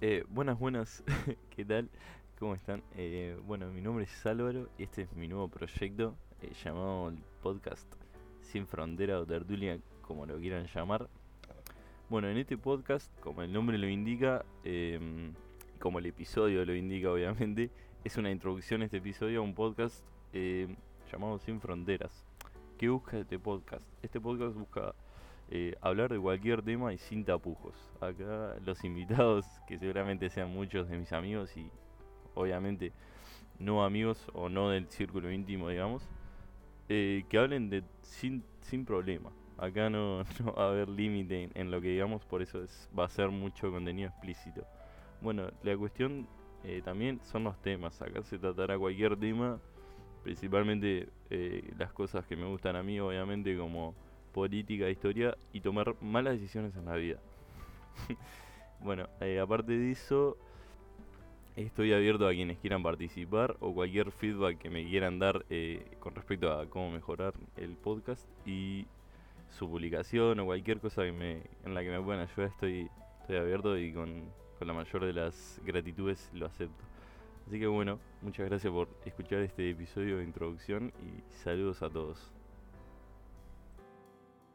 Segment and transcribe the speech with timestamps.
[0.00, 1.02] Eh, buenas, buenas,
[1.50, 1.90] ¿qué tal?
[2.38, 2.84] ¿Cómo están?
[2.94, 7.18] Eh, bueno, mi nombre es Álvaro y este es mi nuevo proyecto eh, llamado el
[7.42, 7.92] podcast
[8.40, 11.08] Sin Frontera o Tertulia, como lo quieran llamar.
[12.08, 15.34] Bueno, en este podcast, como el nombre lo indica, em,
[15.80, 17.72] como el episodio lo indica obviamente,
[18.04, 20.76] es una introducción a este episodio a un podcast em,
[21.10, 22.24] llamado Sin Fronteras.
[22.78, 23.82] ¿Qué busca este podcast?
[24.00, 24.94] Este podcast busca
[25.50, 27.74] eh, hablar de cualquier tema y sin tapujos.
[28.00, 31.70] Acá los invitados, que seguramente sean muchos de mis amigos y
[32.34, 32.92] obviamente
[33.58, 36.06] no amigos o no del círculo íntimo, digamos,
[36.88, 39.32] eh, que hablen de sin, sin problema.
[39.56, 40.22] Acá no,
[40.56, 43.70] va a haber límite en, lo que digamos, por eso es, va a ser mucho
[43.70, 44.66] contenido explícito.
[45.22, 46.28] Bueno, la cuestión
[46.62, 48.00] eh, también son los temas.
[48.02, 49.58] Acá se tratará cualquier tema,
[50.22, 51.08] principalmente
[51.76, 53.94] las cosas que me gustan a mí, obviamente, como
[54.28, 57.18] política, historia y tomar malas decisiones en la vida.
[58.80, 60.36] bueno, eh, aparte de eso,
[61.56, 66.14] estoy abierto a quienes quieran participar o cualquier feedback que me quieran dar eh, con
[66.14, 68.86] respecto a cómo mejorar el podcast y
[69.50, 72.50] su publicación o cualquier cosa que me, en la que me puedan ayudar.
[72.50, 72.88] Estoy,
[73.20, 74.24] estoy abierto y con,
[74.58, 76.84] con la mayor de las gratitudes lo acepto.
[77.46, 82.30] Así que bueno, muchas gracias por escuchar este episodio de introducción y saludos a todos.